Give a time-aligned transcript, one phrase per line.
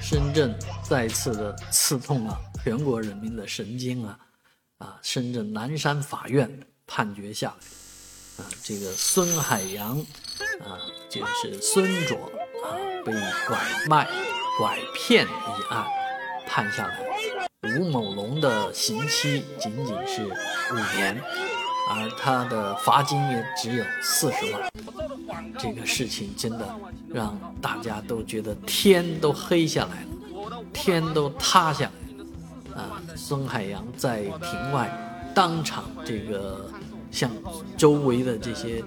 [0.00, 4.18] 深圳再次的刺痛了全国人民的神经啊！
[4.78, 6.48] 啊，深圳南山法院
[6.86, 7.50] 判决下，
[8.38, 9.98] 啊，这个孙海洋，
[10.60, 10.78] 啊，
[11.10, 12.16] 就是孙卓
[12.64, 13.12] 啊，被
[13.46, 13.58] 拐
[13.88, 14.08] 卖、
[14.58, 15.84] 拐骗一案
[16.46, 16.98] 判下来，
[17.76, 21.20] 吴某龙的刑期仅仅是五年，
[21.88, 24.70] 而他的罚金也只有四十万。
[25.58, 26.68] 这个事情真的
[27.08, 32.80] 让大家都觉得天都黑下来了，天都塌下来了。
[32.82, 34.88] 啊，孙海洋在庭外
[35.34, 36.70] 当场这个
[37.10, 37.30] 向
[37.76, 38.84] 周围的这些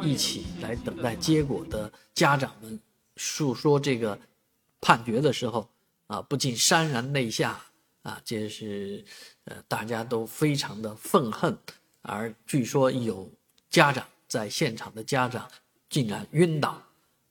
[0.00, 2.80] 一起来等待结果的家长们
[3.16, 4.18] 诉说这个
[4.80, 5.68] 判决的时候，
[6.06, 7.60] 啊，不禁潸然泪下。
[8.02, 9.04] 啊，这是
[9.44, 11.56] 呃大家都非常的愤恨，
[12.02, 13.30] 而据说有
[13.70, 15.48] 家长在现场的家长。
[15.92, 16.82] 竟然晕倒，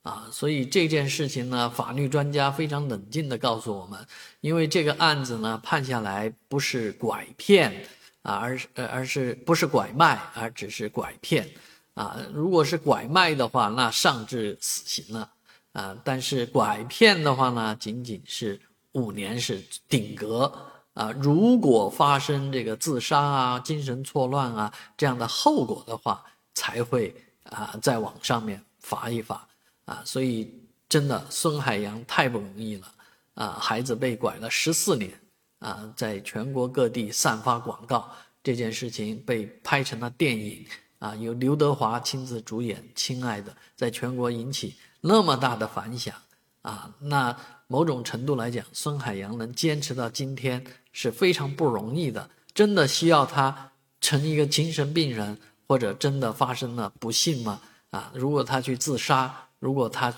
[0.04, 0.30] 啊！
[0.32, 4.00] 所以这件事情呢，法律专家非常冷静地告诉我们，
[4.40, 7.88] 因为这个案子呢判下来不是拐骗
[8.22, 11.50] 啊，而呃而是不是拐卖，而只是拐骗
[11.96, 12.24] 啊。
[12.32, 15.28] 如果是拐卖的话，那上至死刑了
[15.74, 15.98] 啊。
[16.04, 20.54] 但是拐骗的话呢，仅仅是五年是顶格
[20.94, 21.12] 啊。
[21.12, 27.16] 如果发生这个自杀啊、精神错乱啊这样的后果的话，才会。
[27.50, 29.46] 啊，在网上面罚一罚
[29.84, 30.54] 啊，所以
[30.88, 32.88] 真的孙海洋太不容易了
[33.34, 33.58] 啊！
[33.60, 35.12] 孩子被拐了十四年
[35.60, 38.10] 啊，在全国各地散发广告，
[38.42, 40.66] 这件事情被拍成了电影
[41.00, 46.16] 啊，由刘德华亲自主演，《亲爱的》在全国引起那么大的反响
[46.62, 55.38] 啊，那某种程度来讲，孙海洋能坚持到今天是非常不容易的，真的需要他成一个精神病人。
[55.68, 57.62] 或者真的发生了不幸吗？
[57.92, 60.14] 啊，如果他去自杀，如果他，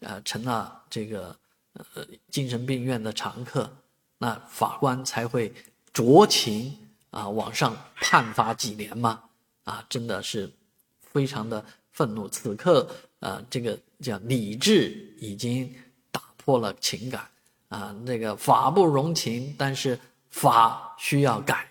[0.00, 1.36] 呃，成了这个
[1.74, 3.70] 呃精神病院的常客，
[4.16, 5.52] 那法官才会
[5.92, 6.74] 酌情
[7.10, 9.22] 啊往上判罚几年吗？
[9.64, 10.50] 啊，真的是
[11.02, 11.62] 非常的
[11.92, 12.26] 愤怒。
[12.26, 12.88] 此刻，
[13.20, 15.70] 呃，这个叫理智已经
[16.44, 17.26] 破了情感
[17.68, 19.98] 啊，那个法不容情，但是
[20.30, 21.66] 法需要改。